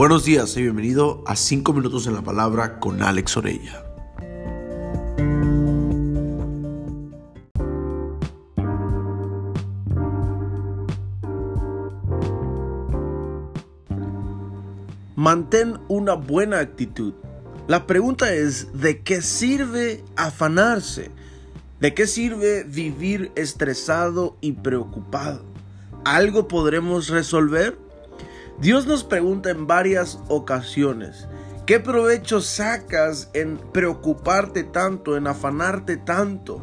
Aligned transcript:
Buenos 0.00 0.24
días 0.24 0.56
y 0.56 0.62
bienvenido 0.62 1.22
a 1.26 1.36
5 1.36 1.74
minutos 1.74 2.06
en 2.06 2.14
la 2.14 2.22
palabra 2.22 2.80
con 2.80 3.02
Alex 3.02 3.36
Orella. 3.36 3.84
Mantén 15.16 15.78
una 15.88 16.14
buena 16.14 16.60
actitud. 16.60 17.12
La 17.68 17.86
pregunta 17.86 18.32
es, 18.32 18.68
¿de 18.72 19.02
qué 19.02 19.20
sirve 19.20 20.02
afanarse? 20.16 21.10
¿De 21.78 21.92
qué 21.92 22.06
sirve 22.06 22.64
vivir 22.64 23.32
estresado 23.34 24.38
y 24.40 24.52
preocupado? 24.52 25.44
¿Algo 26.06 26.48
podremos 26.48 27.10
resolver? 27.10 27.89
Dios 28.60 28.86
nos 28.86 29.04
pregunta 29.04 29.48
en 29.48 29.66
varias 29.66 30.18
ocasiones, 30.28 31.26
¿qué 31.64 31.80
provecho 31.80 32.42
sacas 32.42 33.30
en 33.32 33.56
preocuparte 33.56 34.64
tanto, 34.64 35.16
en 35.16 35.26
afanarte 35.26 35.96
tanto? 35.96 36.60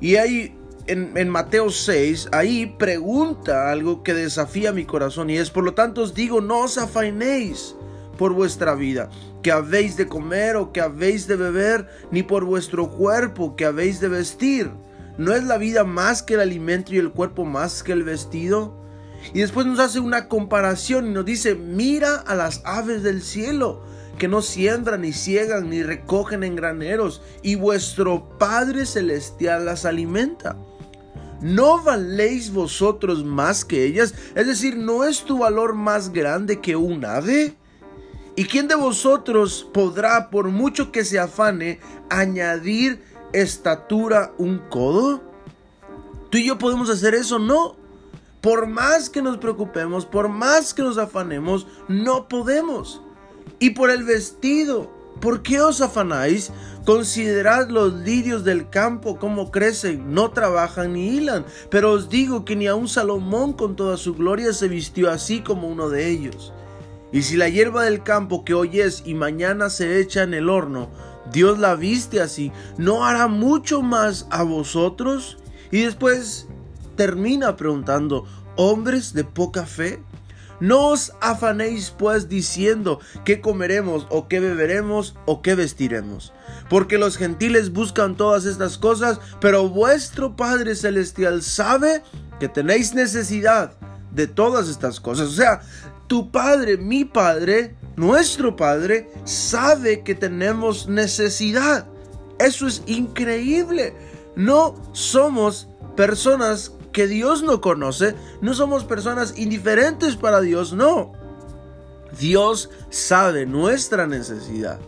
Y 0.00 0.14
ahí 0.14 0.56
en, 0.86 1.28
Mateo 1.28 1.70
6, 1.70 2.28
ahí 2.30 2.76
pregunta 2.78 3.72
algo 3.72 4.04
que 4.04 4.14
desafía 4.14 4.72
mi 4.72 4.84
corazón 4.84 5.28
y 5.28 5.38
es, 5.38 5.50
por 5.50 5.64
lo 5.64 5.74
tanto 5.74 6.02
os 6.02 6.14
digo, 6.14 6.40
no 6.40 6.60
os 6.60 6.78
afanéis 6.78 7.74
por 8.16 8.32
vuestra 8.32 8.76
vida, 8.76 9.10
que 9.42 9.50
habéis 9.50 9.96
de 9.96 10.06
comer 10.06 10.54
o 10.54 10.72
que 10.72 10.80
habéis 10.80 11.26
de 11.26 11.34
beber, 11.34 11.88
ni 12.12 12.22
por 12.22 12.44
vuestro 12.44 12.90
cuerpo 12.90 13.56
que 13.56 13.64
habéis 13.64 13.98
de 13.98 14.06
vestir. 14.06 14.70
¿No 15.18 15.34
es 15.34 15.42
la 15.42 15.58
vida 15.58 15.82
más 15.82 16.22
que 16.22 16.34
el 16.34 16.40
alimento 16.40 16.94
y 16.94 16.98
el 16.98 17.10
cuerpo 17.10 17.44
más 17.44 17.82
que 17.82 17.90
el 17.90 18.04
vestido? 18.04 18.87
Y 19.34 19.40
después 19.40 19.66
nos 19.66 19.78
hace 19.78 20.00
una 20.00 20.28
comparación 20.28 21.06
y 21.06 21.10
nos 21.10 21.24
dice, 21.24 21.54
mira 21.54 22.16
a 22.16 22.34
las 22.34 22.62
aves 22.64 23.02
del 23.02 23.22
cielo, 23.22 23.82
que 24.18 24.28
no 24.28 24.42
siembran, 24.42 25.02
ni 25.02 25.12
ciegan, 25.12 25.70
ni 25.70 25.82
recogen 25.82 26.42
en 26.42 26.56
graneros, 26.56 27.22
y 27.42 27.54
vuestro 27.54 28.38
Padre 28.38 28.86
Celestial 28.86 29.64
las 29.64 29.84
alimenta. 29.84 30.56
¿No 31.40 31.82
valéis 31.82 32.52
vosotros 32.52 33.24
más 33.24 33.64
que 33.64 33.84
ellas? 33.84 34.14
Es 34.34 34.46
decir, 34.46 34.76
¿no 34.76 35.04
es 35.04 35.22
tu 35.24 35.38
valor 35.38 35.74
más 35.74 36.12
grande 36.12 36.60
que 36.60 36.74
un 36.74 37.04
ave? 37.04 37.56
¿Y 38.34 38.44
quién 38.44 38.66
de 38.66 38.74
vosotros 38.74 39.68
podrá, 39.72 40.30
por 40.30 40.48
mucho 40.48 40.90
que 40.90 41.04
se 41.04 41.18
afane, 41.18 41.80
añadir 42.10 43.02
estatura 43.32 44.32
un 44.38 44.58
codo? 44.68 45.22
¿Tú 46.30 46.38
y 46.38 46.46
yo 46.46 46.58
podemos 46.58 46.90
hacer 46.90 47.14
eso? 47.14 47.38
No. 47.38 47.77
Por 48.40 48.66
más 48.66 49.10
que 49.10 49.22
nos 49.22 49.38
preocupemos, 49.38 50.06
por 50.06 50.28
más 50.28 50.72
que 50.72 50.82
nos 50.82 50.98
afanemos, 50.98 51.66
no 51.88 52.28
podemos. 52.28 53.02
Y 53.58 53.70
por 53.70 53.90
el 53.90 54.04
vestido, 54.04 54.90
¿por 55.20 55.42
qué 55.42 55.60
os 55.60 55.80
afanáis? 55.80 56.52
Considerad 56.84 57.68
los 57.68 57.92
lirios 57.94 58.44
del 58.44 58.70
campo, 58.70 59.18
cómo 59.18 59.50
crecen, 59.50 60.14
no 60.14 60.30
trabajan 60.30 60.92
ni 60.92 61.08
hilan. 61.08 61.44
Pero 61.68 61.92
os 61.92 62.08
digo 62.08 62.44
que 62.44 62.54
ni 62.54 62.68
aun 62.68 62.88
Salomón 62.88 63.52
con 63.52 63.74
toda 63.74 63.96
su 63.96 64.14
gloria 64.14 64.52
se 64.52 64.68
vistió 64.68 65.10
así 65.10 65.40
como 65.40 65.68
uno 65.68 65.88
de 65.88 66.08
ellos. 66.08 66.52
Y 67.10 67.22
si 67.22 67.36
la 67.36 67.48
hierba 67.48 67.84
del 67.84 68.02
campo 68.02 68.44
que 68.44 68.54
hoy 68.54 68.80
es 68.80 69.02
y 69.04 69.14
mañana 69.14 69.70
se 69.70 69.98
echa 69.98 70.22
en 70.22 70.34
el 70.34 70.48
horno, 70.48 70.90
Dios 71.32 71.58
la 71.58 71.74
viste 71.74 72.20
así, 72.20 72.52
¿no 72.76 73.04
hará 73.04 73.26
mucho 73.28 73.82
más 73.82 74.26
a 74.30 74.42
vosotros? 74.42 75.38
Y 75.70 75.82
después 75.82 76.46
termina 76.98 77.56
preguntando, 77.56 78.26
hombres 78.56 79.14
de 79.14 79.22
poca 79.22 79.64
fe, 79.64 80.02
no 80.58 80.88
os 80.88 81.12
afanéis 81.20 81.94
pues 81.96 82.28
diciendo 82.28 82.98
qué 83.24 83.40
comeremos 83.40 84.08
o 84.10 84.26
qué 84.26 84.40
beberemos 84.40 85.14
o 85.24 85.40
qué 85.40 85.54
vestiremos, 85.54 86.32
porque 86.68 86.98
los 86.98 87.16
gentiles 87.16 87.72
buscan 87.72 88.16
todas 88.16 88.46
estas 88.46 88.78
cosas, 88.78 89.20
pero 89.40 89.68
vuestro 89.68 90.34
Padre 90.34 90.74
Celestial 90.74 91.42
sabe 91.42 92.02
que 92.40 92.48
tenéis 92.48 92.94
necesidad 92.94 93.74
de 94.10 94.26
todas 94.26 94.68
estas 94.68 94.98
cosas. 94.98 95.28
O 95.28 95.32
sea, 95.32 95.60
tu 96.08 96.32
Padre, 96.32 96.78
mi 96.78 97.04
Padre, 97.04 97.76
nuestro 97.94 98.56
Padre, 98.56 99.08
sabe 99.22 100.02
que 100.02 100.16
tenemos 100.16 100.88
necesidad. 100.88 101.86
Eso 102.40 102.66
es 102.66 102.82
increíble. 102.86 103.94
No 104.34 104.74
somos 104.92 105.68
personas 105.94 106.72
que 106.92 107.06
Dios 107.06 107.42
no 107.42 107.60
conoce, 107.60 108.14
no 108.40 108.54
somos 108.54 108.84
personas 108.84 109.38
indiferentes 109.38 110.16
para 110.16 110.40
Dios, 110.40 110.72
no. 110.72 111.12
Dios 112.18 112.70
sabe 112.90 113.46
nuestra 113.46 114.06
necesidad. 114.06 114.78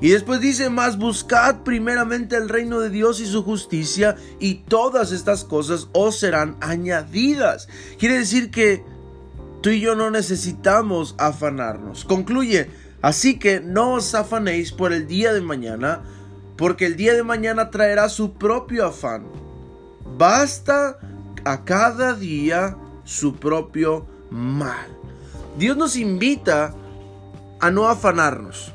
Y 0.00 0.08
después 0.08 0.40
dice 0.40 0.68
más, 0.68 0.98
buscad 0.98 1.60
primeramente 1.62 2.36
el 2.36 2.48
reino 2.48 2.80
de 2.80 2.90
Dios 2.90 3.20
y 3.20 3.26
su 3.26 3.44
justicia 3.44 4.16
y 4.40 4.56
todas 4.56 5.12
estas 5.12 5.44
cosas 5.44 5.86
os 5.92 6.18
serán 6.18 6.56
añadidas. 6.60 7.68
Quiere 7.98 8.18
decir 8.18 8.50
que 8.50 8.82
tú 9.60 9.70
y 9.70 9.80
yo 9.80 9.94
no 9.94 10.10
necesitamos 10.10 11.14
afanarnos. 11.18 12.04
Concluye, 12.04 12.68
así 13.00 13.38
que 13.38 13.60
no 13.60 13.92
os 13.94 14.16
afanéis 14.16 14.72
por 14.72 14.92
el 14.92 15.06
día 15.06 15.32
de 15.32 15.40
mañana, 15.40 16.02
porque 16.56 16.86
el 16.86 16.96
día 16.96 17.14
de 17.14 17.22
mañana 17.22 17.70
traerá 17.70 18.08
su 18.08 18.32
propio 18.32 18.86
afán. 18.86 19.26
Basta 20.18 20.98
a 21.44 21.64
cada 21.64 22.14
día 22.14 22.76
su 23.04 23.36
propio 23.36 24.06
mal. 24.30 24.86
Dios 25.58 25.76
nos 25.76 25.96
invita 25.96 26.74
a 27.60 27.70
no 27.70 27.88
afanarnos. 27.88 28.72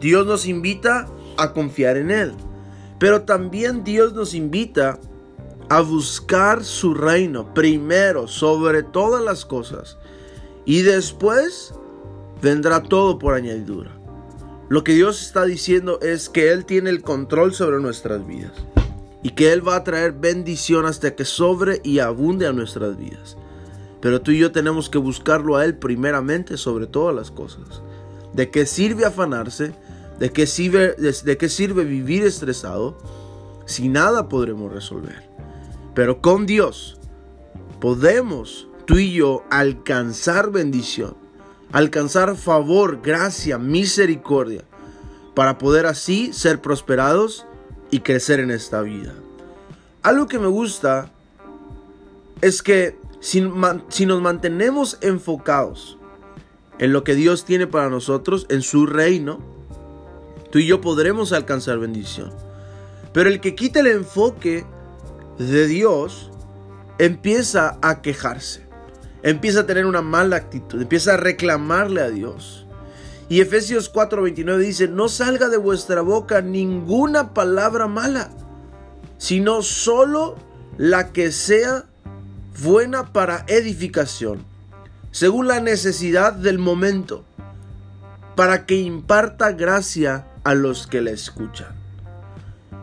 Dios 0.00 0.26
nos 0.26 0.46
invita 0.46 1.06
a 1.36 1.52
confiar 1.52 1.96
en 1.96 2.10
Él. 2.10 2.34
Pero 2.98 3.22
también 3.22 3.84
Dios 3.84 4.12
nos 4.12 4.34
invita 4.34 4.98
a 5.68 5.80
buscar 5.80 6.64
su 6.64 6.94
reino 6.94 7.54
primero 7.54 8.26
sobre 8.26 8.82
todas 8.82 9.22
las 9.22 9.44
cosas. 9.44 9.96
Y 10.64 10.82
después 10.82 11.74
vendrá 12.42 12.82
todo 12.82 13.18
por 13.18 13.34
añadidura. 13.34 13.90
Lo 14.68 14.84
que 14.84 14.92
Dios 14.92 15.22
está 15.22 15.44
diciendo 15.44 15.98
es 16.02 16.28
que 16.28 16.52
Él 16.52 16.66
tiene 16.66 16.90
el 16.90 17.02
control 17.02 17.54
sobre 17.54 17.80
nuestras 17.80 18.26
vidas 18.26 18.52
y 19.28 19.32
que 19.32 19.52
Él 19.52 19.66
va 19.66 19.76
a 19.76 19.84
traer 19.84 20.12
bendición 20.12 20.86
hasta 20.86 21.14
que 21.14 21.26
sobre 21.26 21.82
y 21.84 21.98
abunde 21.98 22.46
a 22.46 22.52
nuestras 22.54 22.96
vidas. 22.96 23.36
Pero 24.00 24.22
tú 24.22 24.30
y 24.30 24.38
yo 24.38 24.52
tenemos 24.52 24.88
que 24.88 24.96
buscarlo 24.96 25.56
a 25.56 25.66
Él 25.66 25.76
primeramente 25.76 26.56
sobre 26.56 26.86
todas 26.86 27.14
las 27.14 27.30
cosas. 27.30 27.82
¿De 28.32 28.50
qué 28.50 28.64
sirve 28.64 29.04
afanarse? 29.04 29.74
¿De 30.18 30.32
qué 30.32 30.46
sirve, 30.46 30.94
de 30.94 31.36
qué 31.36 31.50
sirve 31.50 31.84
vivir 31.84 32.24
estresado? 32.24 32.96
Si 33.66 33.90
nada 33.90 34.30
podremos 34.30 34.72
resolver. 34.72 35.28
Pero 35.94 36.22
con 36.22 36.46
Dios 36.46 36.98
podemos 37.80 38.66
tú 38.86 38.96
y 38.96 39.12
yo 39.12 39.44
alcanzar 39.50 40.50
bendición, 40.50 41.18
alcanzar 41.70 42.34
favor, 42.34 43.02
gracia, 43.02 43.58
misericordia, 43.58 44.64
para 45.34 45.58
poder 45.58 45.84
así 45.84 46.32
ser 46.32 46.62
prosperados 46.62 47.44
y 47.90 48.00
crecer 48.00 48.40
en 48.40 48.50
esta 48.50 48.82
vida. 48.82 49.14
Algo 50.02 50.26
que 50.26 50.38
me 50.38 50.46
gusta 50.46 51.10
es 52.40 52.62
que 52.62 52.96
si, 53.20 53.40
nos 53.40 54.22
mantenemos 54.22 54.98
enfocados 55.00 55.98
en 56.78 56.92
lo 56.92 57.02
que 57.02 57.14
Dios 57.14 57.44
tiene 57.44 57.66
para 57.66 57.90
nosotros, 57.90 58.46
en 58.48 58.62
su 58.62 58.86
reino, 58.86 59.40
tú 60.50 60.58
y 60.58 60.66
yo 60.66 60.80
podremos 60.80 61.32
alcanzar 61.32 61.78
bendición. 61.78 62.32
Pero 63.12 63.28
el 63.28 63.40
que 63.40 63.54
quita 63.54 63.80
el 63.80 63.88
enfoque 63.88 64.64
de 65.38 65.66
Dios 65.66 66.30
empieza 66.98 67.78
a 67.82 68.00
quejarse, 68.00 68.66
empieza 69.22 69.60
a 69.60 69.66
tener 69.66 69.86
una 69.86 70.02
mala 70.02 70.36
actitud, 70.36 70.80
empieza 70.80 71.14
a 71.14 71.16
reclamarle 71.16 72.00
a 72.00 72.10
Dios. 72.10 72.67
Y 73.28 73.40
Efesios 73.40 73.92
4:29 73.92 74.58
dice, 74.58 74.88
no 74.88 75.08
salga 75.08 75.48
de 75.48 75.58
vuestra 75.58 76.00
boca 76.00 76.40
ninguna 76.40 77.34
palabra 77.34 77.86
mala, 77.86 78.30
sino 79.18 79.62
solo 79.62 80.36
la 80.78 81.12
que 81.12 81.30
sea 81.32 81.84
buena 82.62 83.12
para 83.12 83.44
edificación, 83.48 84.44
según 85.10 85.46
la 85.46 85.60
necesidad 85.60 86.32
del 86.32 86.58
momento, 86.58 87.24
para 88.34 88.64
que 88.64 88.76
imparta 88.76 89.52
gracia 89.52 90.26
a 90.44 90.54
los 90.54 90.86
que 90.86 91.02
la 91.02 91.10
escuchan. 91.10 91.76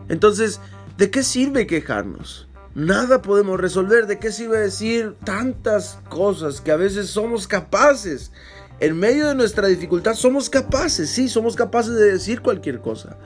Entonces, 0.09 0.59
¿de 0.97 1.09
qué 1.09 1.23
sirve 1.23 1.65
quejarnos? 1.65 2.47
Nada 2.75 3.21
podemos 3.21 3.59
resolver. 3.59 4.05
¿De 4.05 4.19
qué 4.19 4.33
sirve 4.33 4.59
decir 4.59 5.15
tantas 5.23 5.99
cosas 6.09 6.59
que 6.59 6.71
a 6.71 6.75
veces 6.75 7.09
somos 7.09 7.47
capaces 7.47 8.31
en 8.79 8.97
medio 8.97 9.27
de 9.27 9.35
nuestra 9.35 9.67
dificultad 9.67 10.15
somos 10.15 10.49
capaces, 10.49 11.09
sí, 11.09 11.29
somos 11.29 11.55
capaces 11.55 11.95
de 11.95 12.11
decir 12.11 12.41
cualquier 12.41 12.81
cosa, 12.81 13.17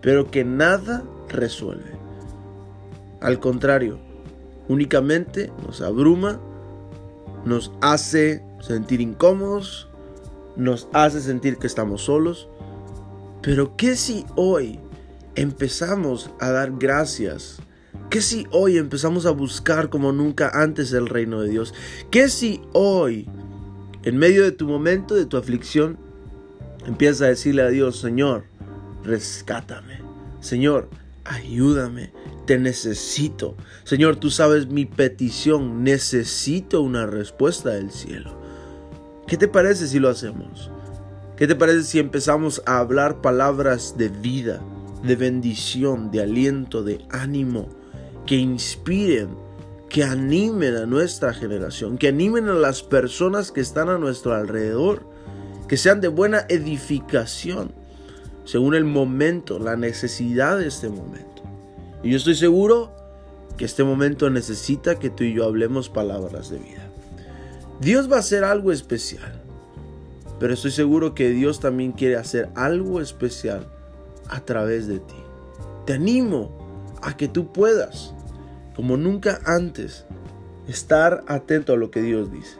pero 0.00 0.30
que 0.30 0.44
nada 0.44 1.02
resuelve. 1.28 1.98
Al 3.20 3.38
contrario, 3.38 3.98
únicamente 4.68 5.52
nos 5.66 5.82
abruma, 5.82 6.40
nos 7.44 7.72
hace 7.80 8.42
sentir 8.60 9.00
incómodos, 9.00 9.88
nos 10.56 10.88
hace 10.92 11.20
sentir 11.20 11.58
que 11.58 11.66
estamos 11.66 12.02
solos. 12.02 12.48
Pero 13.42 13.76
¿qué 13.76 13.96
si 13.96 14.26
hoy 14.36 14.78
empezamos 15.34 16.30
a 16.40 16.50
dar 16.50 16.72
gracias? 16.78 17.58
¿Qué 18.10 18.20
si 18.20 18.46
hoy 18.50 18.76
empezamos 18.76 19.26
a 19.26 19.30
buscar 19.30 19.88
como 19.88 20.12
nunca 20.12 20.50
antes 20.52 20.92
el 20.92 21.06
reino 21.06 21.40
de 21.40 21.48
Dios? 21.48 21.74
¿Qué 22.10 22.28
si 22.28 22.62
hoy, 22.72 23.28
en 24.02 24.16
medio 24.16 24.44
de 24.44 24.52
tu 24.52 24.66
momento, 24.66 25.14
de 25.14 25.26
tu 25.26 25.36
aflicción, 25.36 25.98
empiezas 26.86 27.22
a 27.22 27.26
decirle 27.26 27.62
a 27.62 27.68
Dios, 27.68 27.98
Señor, 28.00 28.44
rescátame. 29.04 30.00
Señor, 30.40 30.88
ayúdame, 31.24 32.12
te 32.46 32.58
necesito. 32.58 33.56
Señor, 33.84 34.16
tú 34.16 34.30
sabes 34.30 34.68
mi 34.68 34.86
petición, 34.86 35.84
necesito 35.84 36.80
una 36.80 37.06
respuesta 37.06 37.70
del 37.70 37.90
cielo. 37.90 38.38
¿Qué 39.26 39.36
te 39.36 39.48
parece 39.48 39.86
si 39.86 39.98
lo 39.98 40.08
hacemos? 40.08 40.70
¿Qué 41.36 41.46
te 41.46 41.54
parece 41.54 41.84
si 41.84 41.98
empezamos 41.98 42.62
a 42.66 42.78
hablar 42.78 43.20
palabras 43.20 43.96
de 43.96 44.08
vida, 44.08 44.60
de 45.02 45.16
bendición, 45.16 46.10
de 46.10 46.22
aliento, 46.22 46.82
de 46.82 47.00
ánimo, 47.10 47.68
que 48.26 48.36
inspiren, 48.36 49.28
que 49.90 50.04
animen 50.04 50.76
a 50.76 50.86
nuestra 50.86 51.34
generación, 51.34 51.98
que 51.98 52.08
animen 52.08 52.48
a 52.48 52.54
las 52.54 52.82
personas 52.82 53.50
que 53.50 53.60
están 53.60 53.88
a 53.88 53.98
nuestro 53.98 54.32
alrededor, 54.34 55.02
que 55.68 55.76
sean 55.76 56.00
de 56.00 56.06
buena 56.06 56.46
edificación, 56.48 57.72
según 58.44 58.76
el 58.76 58.84
momento, 58.84 59.58
la 59.58 59.76
necesidad 59.76 60.58
de 60.58 60.68
este 60.68 60.88
momento. 60.88 61.42
Y 62.04 62.10
yo 62.10 62.16
estoy 62.16 62.36
seguro 62.36 62.92
que 63.56 63.64
este 63.64 63.82
momento 63.82 64.30
necesita 64.30 64.98
que 64.98 65.10
tú 65.10 65.24
y 65.24 65.34
yo 65.34 65.44
hablemos 65.44 65.88
palabras 65.88 66.50
de 66.50 66.58
vida. 66.58 66.88
Dios 67.80 68.10
va 68.10 68.16
a 68.16 68.20
hacer 68.20 68.44
algo 68.44 68.70
especial, 68.70 69.42
pero 70.38 70.54
estoy 70.54 70.70
seguro 70.70 71.16
que 71.16 71.30
Dios 71.30 71.58
también 71.58 71.92
quiere 71.92 72.16
hacer 72.16 72.48
algo 72.54 73.00
especial 73.00 73.66
a 74.28 74.40
través 74.44 74.86
de 74.86 75.00
ti. 75.00 75.16
Te 75.84 75.94
animo 75.94 76.96
a 77.02 77.16
que 77.16 77.26
tú 77.26 77.52
puedas, 77.52 78.14
como 78.80 78.96
nunca 78.96 79.42
antes, 79.44 80.06
estar 80.66 81.22
atento 81.26 81.74
a 81.74 81.76
lo 81.76 81.90
que 81.90 82.00
Dios 82.00 82.32
dice. 82.32 82.56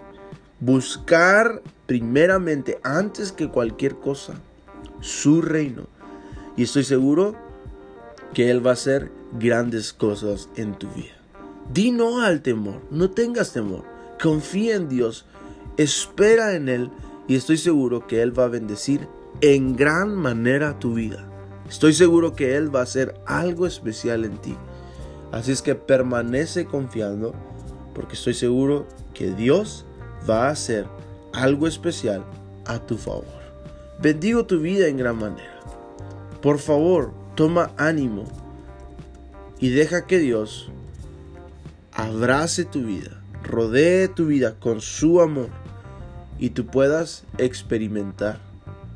Buscar 0.61 1.63
primeramente, 1.87 2.79
antes 2.83 3.33
que 3.33 3.49
cualquier 3.49 3.95
cosa, 3.95 4.35
su 5.01 5.41
reino. 5.41 5.87
Y 6.59 6.65
estoy 6.65 6.85
seguro 6.85 7.37
que 8.35 8.51
Él 8.51 8.65
va 8.65 8.73
a 8.73 8.75
hacer 8.75 9.11
grandes 9.39 9.95
cosas 9.95 10.51
en 10.57 10.75
tu 10.75 10.91
vida. 10.91 11.17
Di 11.73 11.91
no 11.91 12.21
al 12.21 12.43
temor, 12.43 12.83
no 12.91 13.09
tengas 13.13 13.55
temor, 13.55 13.85
confía 14.23 14.77
en 14.77 14.91
Dios, 14.91 15.25
espera 15.79 16.55
en 16.55 16.69
Él 16.69 16.91
y 17.29 17.37
estoy 17.37 17.57
seguro 17.57 18.07
que 18.07 18.21
Él 18.21 18.39
va 18.39 18.45
a 18.45 18.49
bendecir 18.49 19.09
en 19.41 19.75
gran 19.75 20.15
manera 20.15 20.79
tu 20.79 20.93
vida. 20.93 21.27
Estoy 21.67 21.95
seguro 21.95 22.35
que 22.35 22.59
Él 22.59 22.77
va 22.77 22.81
a 22.81 22.83
hacer 22.83 23.15
algo 23.25 23.67
especial 23.67 24.27
en 24.27 24.37
ti. 24.37 24.55
Así 25.33 25.53
es 25.53 25.63
que 25.63 25.75
permanece 25.75 26.65
confiando 26.65 27.35
porque 27.95 28.15
estoy 28.15 28.35
seguro 28.35 28.87
que 29.15 29.31
Dios 29.31 29.85
va 30.29 30.49
a 30.49 30.51
hacer 30.51 30.87
algo 31.33 31.67
especial 31.67 32.25
a 32.67 32.79
tu 32.79 32.97
favor. 32.97 33.41
Bendigo 34.01 34.47
tu 34.47 34.61
vida 34.61 34.89
en 34.89 34.97
gran 34.97 35.19
manera. 35.19 35.61
Por 36.41 36.59
favor, 36.59 37.13
toma 37.35 37.71
ánimo 37.77 38.25
y 39.59 39.69
deja 39.69 40.07
que 40.07 40.19
Dios 40.19 40.71
abrace 41.93 42.65
tu 42.65 42.83
vida, 42.83 43.23
rodee 43.45 44.09
tu 44.09 44.27
vida 44.27 44.55
con 44.59 44.81
su 44.81 45.21
amor 45.21 45.51
y 46.39 46.51
tú 46.51 46.67
puedas 46.67 47.25
experimentar 47.37 48.39